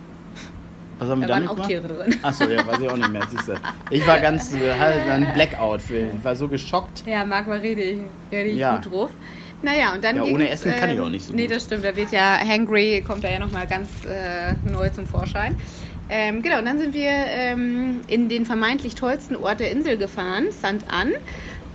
Was 0.97 1.09
haben 1.09 1.21
wir 1.21 1.27
Da 1.27 1.33
waren 1.33 1.43
damit 1.45 1.59
auch? 1.59 1.67
Tiere 1.67 1.87
drin. 1.87 2.19
Achso, 2.21 2.47
ja, 2.47 2.65
weiß 2.65 2.79
ich 2.79 2.87
auch 2.87 2.97
nicht 2.97 3.09
mehr. 3.09 3.25
Siehst 3.27 3.47
du. 3.47 3.59
Ich 3.89 4.05
war 4.05 4.19
ganz, 4.19 4.51
äh, 4.51 4.71
hatte 4.77 5.11
ein 5.11 5.33
Blackout. 5.33 5.89
Ich 5.89 6.23
war 6.23 6.35
so 6.35 6.47
geschockt. 6.47 7.03
Ja, 7.07 7.25
Marc 7.25 7.47
war 7.47 7.59
richtig, 7.61 8.11
richtig 8.31 8.59
Ja. 8.59 8.75
gut 8.75 8.91
drauf. 8.91 9.11
Naja, 9.61 9.93
und 9.93 10.03
dann 10.03 10.15
Ja, 10.17 10.23
ohne 10.23 10.49
Essen 10.49 10.75
kann 10.75 10.89
ich 10.91 10.99
auch 10.99 11.09
nicht 11.09 11.25
so 11.25 11.33
Nee, 11.33 11.43
gut. 11.43 11.51
das 11.55 11.63
stimmt. 11.65 11.85
Da 11.85 11.95
wird 11.95 12.11
ja 12.11 12.37
Hangry, 12.39 13.01
kommt 13.01 13.23
da 13.23 13.29
ja 13.29 13.39
nochmal 13.39 13.65
ganz 13.67 14.03
äh, 14.05 14.55
neu 14.63 14.89
zum 14.91 15.07
Vorschein. 15.07 15.55
Ähm, 16.09 16.41
genau, 16.41 16.59
und 16.59 16.65
dann 16.65 16.77
sind 16.77 16.93
wir 16.93 17.09
ähm, 17.09 18.01
in 18.07 18.27
den 18.29 18.45
vermeintlich 18.45 18.95
tollsten 18.95 19.35
Ort 19.37 19.59
der 19.61 19.71
Insel 19.71 19.97
gefahren, 19.97 20.51
St. 20.51 20.87
Ann. 20.87 21.11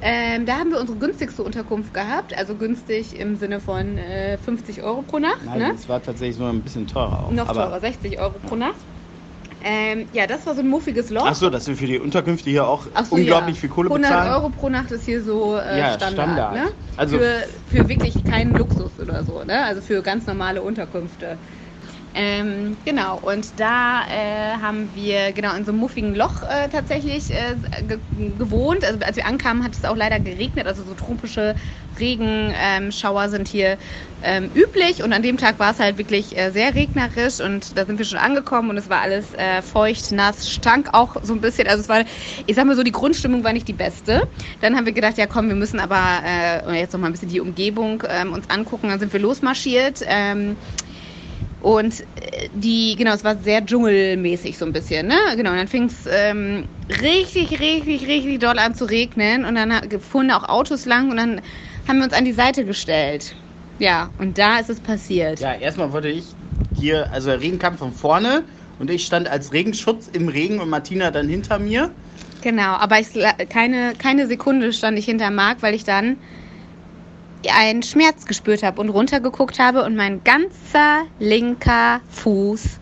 Ähm, 0.02 0.44
da 0.44 0.58
haben 0.58 0.70
wir 0.70 0.80
unsere 0.80 0.98
günstigste 0.98 1.42
Unterkunft 1.42 1.94
gehabt, 1.94 2.36
also 2.36 2.54
günstig 2.54 3.18
im 3.18 3.36
Sinne 3.36 3.60
von 3.60 3.96
äh, 3.96 4.36
50 4.38 4.82
Euro 4.82 5.02
pro 5.02 5.18
Nacht. 5.18 5.44
Nein, 5.44 5.58
ne? 5.58 5.72
es 5.74 5.88
war 5.88 6.02
tatsächlich 6.02 6.38
nur 6.38 6.50
ein 6.50 6.60
bisschen 6.60 6.86
teurer 6.86 7.24
auch. 7.24 7.30
Noch 7.30 7.50
teurer, 7.50 7.80
60 7.80 8.20
Euro 8.20 8.34
pro 8.46 8.56
Nacht. 8.56 8.76
Ähm, 9.64 10.06
ja, 10.12 10.26
das 10.26 10.46
war 10.46 10.54
so 10.54 10.60
ein 10.60 10.68
muffiges 10.68 11.10
Loch. 11.10 11.26
Achso, 11.26 11.50
dass 11.50 11.66
wir 11.66 11.76
für 11.76 11.86
die 11.86 11.98
Unterkünfte 11.98 12.50
hier 12.50 12.68
auch 12.68 12.86
so, 13.08 13.16
unglaublich 13.16 13.56
ja. 13.56 13.60
viel 13.62 13.70
Kohle 13.70 13.88
100 13.88 14.10
bezahlen. 14.10 14.32
Euro 14.34 14.48
pro 14.50 14.68
Nacht 14.68 14.92
ist 14.92 15.06
hier 15.06 15.22
so 15.22 15.56
äh, 15.56 15.78
Ja, 15.78 15.94
Standard. 15.94 16.26
Standard. 16.26 16.54
Ne? 16.54 16.68
Also- 16.96 17.18
für, 17.18 17.48
für 17.70 17.88
wirklich 17.88 18.22
keinen 18.24 18.54
Luxus 18.54 18.92
oder 19.00 19.24
so, 19.24 19.42
ne? 19.44 19.64
also 19.64 19.80
für 19.80 20.02
ganz 20.02 20.26
normale 20.26 20.62
Unterkünfte. 20.62 21.36
Ähm, 22.18 22.78
genau, 22.82 23.18
und 23.18 23.61
da 23.61 24.00
äh, 24.08 24.56
haben 24.62 24.94
wir 24.94 25.35
genau 25.35 25.54
in 25.54 25.66
so 25.66 25.70
einem 25.73 25.80
muffigen 25.80 26.14
Loch 26.14 26.42
äh, 26.42 26.70
tatsächlich 26.70 27.30
äh, 27.30 27.56
ge 27.82 28.00
gewohnt. 28.38 28.87
Also 28.87 28.99
als 29.00 29.16
wir 29.16 29.26
ankamen, 29.26 29.62
hat 29.62 29.75
es 29.75 29.85
auch 29.85 29.96
leider 29.96 30.18
geregnet. 30.18 30.66
Also 30.66 30.82
so 30.82 30.94
tropische 30.94 31.56
Regenschauer 31.99 33.28
sind 33.28 33.49
hier 33.49 33.76
ähm, 34.23 34.50
üblich. 34.54 35.02
Und 35.02 35.12
an 35.12 35.20
dem 35.23 35.37
Tag 35.37 35.58
war 35.58 35.73
es 35.73 35.78
halt 35.78 35.99
wirklich 35.99 36.35
äh, 36.38 36.52
sehr 36.52 36.75
regnerisch 36.75 37.38
und 37.40 37.76
da 37.76 37.85
sind 37.85 37.99
wir 37.99 38.06
schon 38.06 38.18
angekommen 38.18 38.70
und 38.70 38.78
es 38.78 38.88
war 38.88 39.02
alles 39.02 39.35
äh, 39.35 39.61
feucht, 39.61 40.11
nass, 40.12 40.49
stank 40.50 40.88
auch 40.94 41.16
so 41.23 41.35
ein 41.35 41.42
bisschen. 41.42 41.68
Also 41.68 41.82
es 41.82 41.88
war, 41.90 42.02
ich 42.46 42.56
sag 42.56 42.64
mal 42.64 42.76
so, 42.76 42.82
die 42.82 42.92
Grundstimmung 42.92 43.44
war 43.44 43.52
nicht 43.52 43.68
die 43.68 43.75
beste. 43.75 44.26
Dann 44.61 44.75
haben 44.75 44.87
wir 44.87 44.94
gedacht, 44.94 45.18
ja 45.18 45.26
komm, 45.26 45.49
wir 45.49 45.54
müssen 45.54 45.80
aber 45.80 46.23
äh, 46.25 46.80
jetzt 46.80 46.94
noch 46.94 47.00
mal 47.00 47.08
ein 47.08 47.12
bisschen 47.12 47.28
die 47.28 47.40
Umgebung 47.40 48.02
ähm, 48.08 48.32
uns 48.32 48.49
angucken. 48.49 48.88
Dann 48.88 49.00
sind 49.00 49.12
wir 49.12 49.20
losmarschiert. 49.20 50.00
Und 51.66 52.02
äh, 52.14 52.49
die, 52.52 52.94
genau, 52.94 53.12
es 53.12 53.25
war 53.25 53.37
sehr 53.38 53.66
dschungelmäßig 53.66 54.56
so 54.56 54.64
ein 54.64 54.73
bisschen, 54.73 55.08
ne? 55.08 55.16
Genau, 55.35 55.50
und 55.50 55.56
dann 55.56 55.66
fing 55.66 55.87
es 55.87 56.06
ähm, 56.08 56.68
richtig, 56.88 57.58
richtig, 57.58 58.06
richtig 58.06 58.38
doll 58.38 58.56
an 58.61 58.76
zu 58.76 58.85
regnen 58.85 59.44
und 59.44 59.56
dann 59.56 59.73
fuhren 60.00 60.30
auch 60.30 60.49
Autos 60.49 60.85
lang 60.85 61.11
und 61.11 61.16
dann 61.16 61.40
haben 61.88 61.99
wir 61.99 62.04
uns 62.04 62.12
an 62.12 62.25
die 62.25 62.32
Seite 62.35 62.64
gestellt. 62.64 63.35
Ja, 63.78 64.12
und 64.16 64.38
da 64.38 64.61
ist 64.61 64.70
es 64.70 64.80
passiert. 64.80 65.40
Ja, 65.40 65.54
erstmal 65.54 65.92
wollte 65.92 66.06
ich 66.06 66.37
hier, 66.73 67.12
also 67.12 67.30
der 67.30 67.40
Regen 67.40 67.58
kam 67.58 67.76
von 67.76 67.92
vorne 67.92 68.44
und 68.78 68.88
ich 68.88 69.04
stand 69.04 69.26
als 69.26 69.52
Regenschutz 69.52 70.06
im 70.06 70.28
Regen 70.28 70.61
und 70.61 70.68
Martina 70.68 71.11
dann 71.11 71.28
hinter 71.28 71.58
mir. 71.58 71.90
Genau, 72.42 72.75
aber 72.76 73.00
ich, 73.00 73.08
keine, 73.49 73.96
keine 73.96 74.28
Sekunde 74.28 74.73
stand 74.73 75.00
ich 75.00 75.06
hinter 75.06 75.32
Marc, 75.32 75.64
weil 75.64 75.75
ich 75.75 75.82
dann 75.82 76.18
einen 77.49 77.83
Schmerz 77.83 78.26
gespürt 78.26 78.62
habe 78.62 78.81
und 78.81 78.88
runtergeguckt 78.88 79.59
habe 79.59 79.85
und 79.85 79.95
mein 79.97 80.23
ganzer 80.25 81.02
linker 81.19 82.00
Fuß 82.09 82.78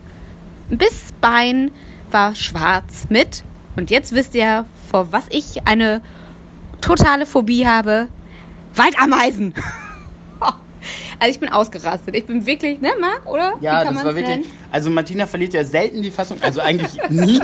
bis 0.69 1.03
Bein 1.21 1.71
war 2.11 2.35
schwarz 2.35 3.05
mit. 3.09 3.43
Und 3.75 3.89
jetzt 3.91 4.13
wisst 4.13 4.33
ihr, 4.35 4.65
vor 4.89 5.11
was 5.11 5.25
ich 5.29 5.67
eine 5.67 6.01
totale 6.81 7.25
Phobie 7.25 7.65
habe. 7.67 8.07
Waldameisen. 8.75 9.53
Also 11.17 11.31
ich 11.31 11.39
bin 11.39 11.49
ausgerastet. 11.49 12.15
Ich 12.15 12.27
bin 12.27 12.45
wirklich, 12.45 12.79
ne, 12.79 12.91
Marc, 13.01 13.25
oder? 13.25 13.53
Wie 13.59 13.65
Ja, 13.65 13.83
kann 13.83 13.95
das 13.95 14.03
war 14.03 14.15
wirklich. 14.15 14.37
nennen? 14.37 14.51
Also 14.71 14.91
Martina 14.91 15.25
verliert 15.25 15.53
ja 15.53 15.63
selten 15.63 16.03
die 16.03 16.11
Fassung, 16.11 16.37
also 16.41 16.59
eigentlich 16.59 16.91
nie. 17.09 17.41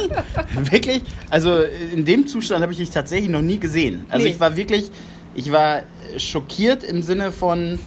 wirklich. 0.69 1.01
Also 1.31 1.61
in 1.61 2.05
dem 2.05 2.27
Zustand 2.27 2.61
habe 2.61 2.71
ich 2.73 2.77
dich 2.77 2.91
tatsächlich 2.91 3.29
noch 3.29 3.41
nie 3.41 3.57
gesehen. 3.57 4.05
Also 4.09 4.25
Nee. 4.25 4.33
ich 4.33 4.39
war 4.39 4.55
wirklich, 4.57 4.91
ich 5.33 5.51
war 5.51 5.83
schockiert 6.17 6.83
im 6.83 7.01
Sinne 7.01 7.31
von, 7.31 7.79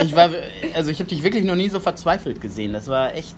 ich 0.00 0.14
war, 0.14 0.30
also 0.74 0.90
ich 0.90 0.98
habe 0.98 1.08
dich 1.08 1.22
wirklich 1.22 1.44
noch 1.44 1.56
nie 1.56 1.68
so 1.68 1.80
verzweifelt 1.80 2.40
gesehen. 2.40 2.72
Das 2.72 2.88
war 2.88 3.14
echt, 3.14 3.34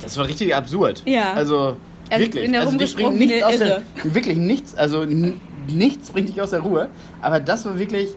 das 0.00 0.16
war 0.16 0.26
richtig 0.26 0.54
absurd. 0.54 1.02
Ja. 1.06 1.32
Also, 1.34 1.76
Also 2.10 2.24
ich 2.24 2.34
wirklich. 2.34 2.52
da 2.52 2.60
also 2.60 2.76
dich 2.76 2.94
bringt 2.94 3.18
nichts 3.18 3.42
aus 3.42 3.58
der, 3.58 3.82
wirklich 4.04 4.36
nichts, 4.36 4.74
also 4.74 5.04
nichts 5.04 6.10
bringt 6.10 6.28
dich 6.28 6.40
aus 6.40 6.50
der 6.50 6.60
Ruhe. 6.60 6.88
Aber 7.20 7.40
das 7.40 7.64
war 7.64 7.78
wirklich 7.78 8.08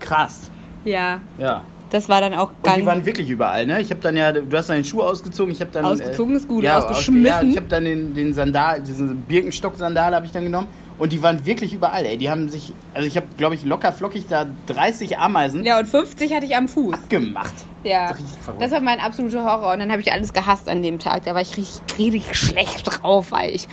krass. 0.00 0.50
Ja, 0.84 1.20
Ja. 1.38 1.64
das 1.90 2.08
war 2.08 2.20
dann 2.20 2.34
auch 2.34 2.52
Und 2.62 2.76
die 2.76 2.86
waren 2.86 3.04
wirklich 3.04 3.28
überall, 3.28 3.66
ne? 3.66 3.80
Ich 3.80 3.90
habe 3.90 4.00
dann 4.00 4.16
ja, 4.16 4.32
du 4.32 4.56
hast 4.56 4.68
deine 4.68 4.84
Schuhe 4.84 5.04
ausgezogen, 5.04 5.52
ich 5.52 5.60
habe 5.60 5.70
dann 5.70 5.84
Ausgezogen 5.84 6.36
ist 6.36 6.48
gut, 6.48 6.64
ja, 6.64 6.78
ausgeschmissen. 6.78 7.26
Aus, 7.26 7.42
ja, 7.42 7.48
ich 7.48 7.56
habe 7.56 7.66
dann 7.66 7.84
den, 7.84 8.14
den 8.14 8.32
Sandal, 8.32 8.82
diesen 8.82 9.22
Birkenstock-Sandal 9.22 10.14
habe 10.14 10.26
ich 10.26 10.32
dann 10.32 10.44
genommen 10.44 10.68
und 10.98 11.12
die 11.12 11.22
waren 11.22 11.46
wirklich 11.46 11.72
überall, 11.72 12.04
ey. 12.04 12.16
Die 12.18 12.28
haben 12.30 12.48
sich, 12.48 12.72
also 12.94 13.06
ich 13.06 13.16
habe, 13.16 13.26
glaube 13.36 13.54
ich, 13.54 13.64
locker 13.64 13.92
flockig 13.92 14.26
da 14.28 14.46
30 14.66 15.18
Ameisen 15.18 15.64
Ja, 15.64 15.78
und 15.78 15.86
50 15.86 16.34
hatte 16.34 16.46
ich 16.46 16.56
am 16.56 16.68
Fuß. 16.68 16.96
gemacht. 17.08 17.54
Ja. 17.84 18.14
Verrückt. 18.42 18.62
Das 18.62 18.70
war 18.72 18.80
mein 18.80 18.98
absoluter 19.00 19.44
Horror. 19.44 19.72
Und 19.72 19.78
dann 19.78 19.90
habe 19.92 20.00
ich 20.00 20.12
alles 20.12 20.32
gehasst 20.32 20.68
an 20.68 20.82
dem 20.82 20.98
Tag. 20.98 21.24
Da 21.24 21.34
war 21.34 21.40
ich 21.42 21.56
richtig, 21.56 21.80
richtig 21.98 22.34
schlecht 22.36 22.82
drauf, 22.84 23.30
war 23.30 23.46
ich. 23.48 23.68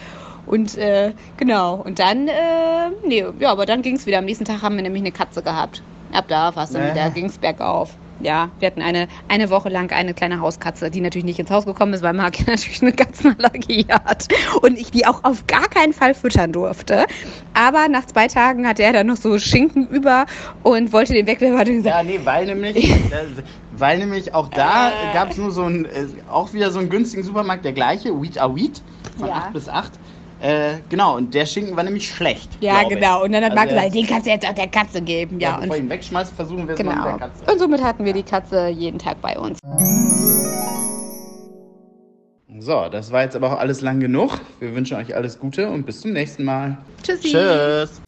Und 0.45 0.77
äh, 0.77 1.13
genau. 1.37 1.75
Und 1.75 1.97
dann, 1.99 2.27
äh, 2.27 2.33
nee, 3.07 3.25
ja, 3.39 3.51
aber 3.51 3.65
dann 3.65 3.81
ging 3.81 3.95
es 3.95 4.05
wieder. 4.05 4.19
Am 4.19 4.25
nächsten 4.25 4.45
Tag 4.45 4.61
haben 4.61 4.75
wir 4.75 4.83
nämlich 4.83 5.01
eine 5.01 5.11
Katze 5.11 5.41
gehabt. 5.41 5.81
Ab 6.13 6.25
da 6.27 6.55
war 6.55 6.65
es 6.65 6.69
dann 6.69 6.83
Äh. 6.83 6.91
wieder, 6.91 7.09
ging 7.09 7.25
es 7.25 7.37
bergauf. 7.39 7.95
Ja, 8.25 8.49
wir 8.57 8.65
hatten 8.65 8.81
eine, 8.81 9.07
eine 9.27 9.51
Woche 9.51 9.69
lang 9.69 9.91
eine 9.91 10.15
kleine 10.15 10.39
Hauskatze, 10.39 10.89
die 10.89 10.99
natürlich 10.99 11.25
nicht 11.25 11.37
ins 11.37 11.51
Haus 11.51 11.65
gekommen 11.65 11.93
ist, 11.93 12.01
weil 12.01 12.13
Marc 12.13 12.39
natürlich 12.47 12.81
eine 12.81 12.91
Katzenallergie 12.91 13.85
hat. 13.91 14.27
Und 14.63 14.79
ich 14.79 14.89
die 14.89 15.05
auch 15.05 15.23
auf 15.23 15.45
gar 15.45 15.67
keinen 15.67 15.93
Fall 15.93 16.15
füttern 16.15 16.51
durfte. 16.51 17.05
Aber 17.53 17.87
nach 17.87 18.07
zwei 18.07 18.27
Tagen 18.27 18.67
hatte 18.67 18.81
er 18.81 18.93
dann 18.93 19.05
noch 19.05 19.17
so 19.17 19.37
Schinken 19.37 19.87
über 19.87 20.25
und 20.63 20.91
wollte 20.91 21.13
den 21.13 21.27
wegwerfen. 21.27 21.85
Er 21.85 21.97
Ja, 21.97 22.03
nee, 22.03 22.19
weil 22.23 22.47
nämlich, 22.47 22.91
weil 23.69 23.99
nämlich 23.99 24.33
auch 24.33 24.47
da 24.49 24.89
Äh. 24.89 25.13
gab 25.13 25.29
es 25.29 25.37
nur 25.37 25.51
so 25.51 25.61
ein, 25.61 25.85
äh, 25.85 26.07
auch 26.27 26.51
wieder 26.51 26.71
so 26.71 26.79
einen 26.79 26.89
günstigen 26.89 27.21
Supermarkt, 27.23 27.63
der 27.63 27.73
gleiche, 27.73 28.19
Wheat 28.19 28.39
a 28.41 28.55
Wheat, 28.55 28.81
von 29.19 29.27
Ja. 29.27 29.35
8 29.35 29.53
bis 29.53 29.69
8. 29.69 29.99
Äh, 30.41 30.75
genau, 30.89 31.15
und 31.15 31.33
der 31.33 31.45
Schinken 31.45 31.75
war 31.75 31.83
nämlich 31.83 32.07
schlecht. 32.07 32.49
Ja, 32.59 32.81
ich. 32.81 32.89
genau. 32.89 33.23
Und 33.23 33.31
dann 33.31 33.43
hat 33.43 33.51
Also 33.51 33.55
Marc 33.55 33.69
gesagt, 33.69 33.95
den 33.95 34.07
kannst 34.07 34.25
du 34.27 34.31
jetzt 34.31 34.47
auch 34.47 34.53
der 34.53 34.67
Katze 34.67 35.01
geben. 35.01 35.39
Ja, 35.39 35.51
Ja, 35.51 35.55
bevor 35.57 35.75
ich 35.75 35.81
und 35.81 35.87
ihn 35.87 35.89
wegschmeißt, 35.91 36.33
versuchen 36.35 36.67
wir 36.67 36.73
es 36.75 36.83
mal 36.83 36.95
mit 36.95 37.03
genau. 37.03 37.17
der 37.17 37.27
Katze. 37.27 37.51
Und 37.51 37.59
somit 37.59 37.83
hatten 37.83 38.05
wir 38.05 38.13
die 38.13 38.23
Katze 38.23 38.67
jeden 38.67 38.99
Tag 38.99 39.21
bei 39.21 39.37
uns. 39.37 39.59
So, 42.59 42.87
das 42.89 43.11
war 43.11 43.23
jetzt 43.23 43.35
aber 43.35 43.53
auch 43.53 43.59
alles 43.59 43.81
lang 43.81 43.99
genug. 43.99 44.39
Wir 44.59 44.73
wünschen 44.75 44.97
euch 44.97 45.15
alles 45.15 45.39
Gute 45.39 45.69
und 45.69 45.85
bis 45.85 46.01
zum 46.01 46.13
nächsten 46.13 46.43
Mal. 46.43 46.77
Tschüssi. 47.03 47.29
Tschüss. 47.29 48.01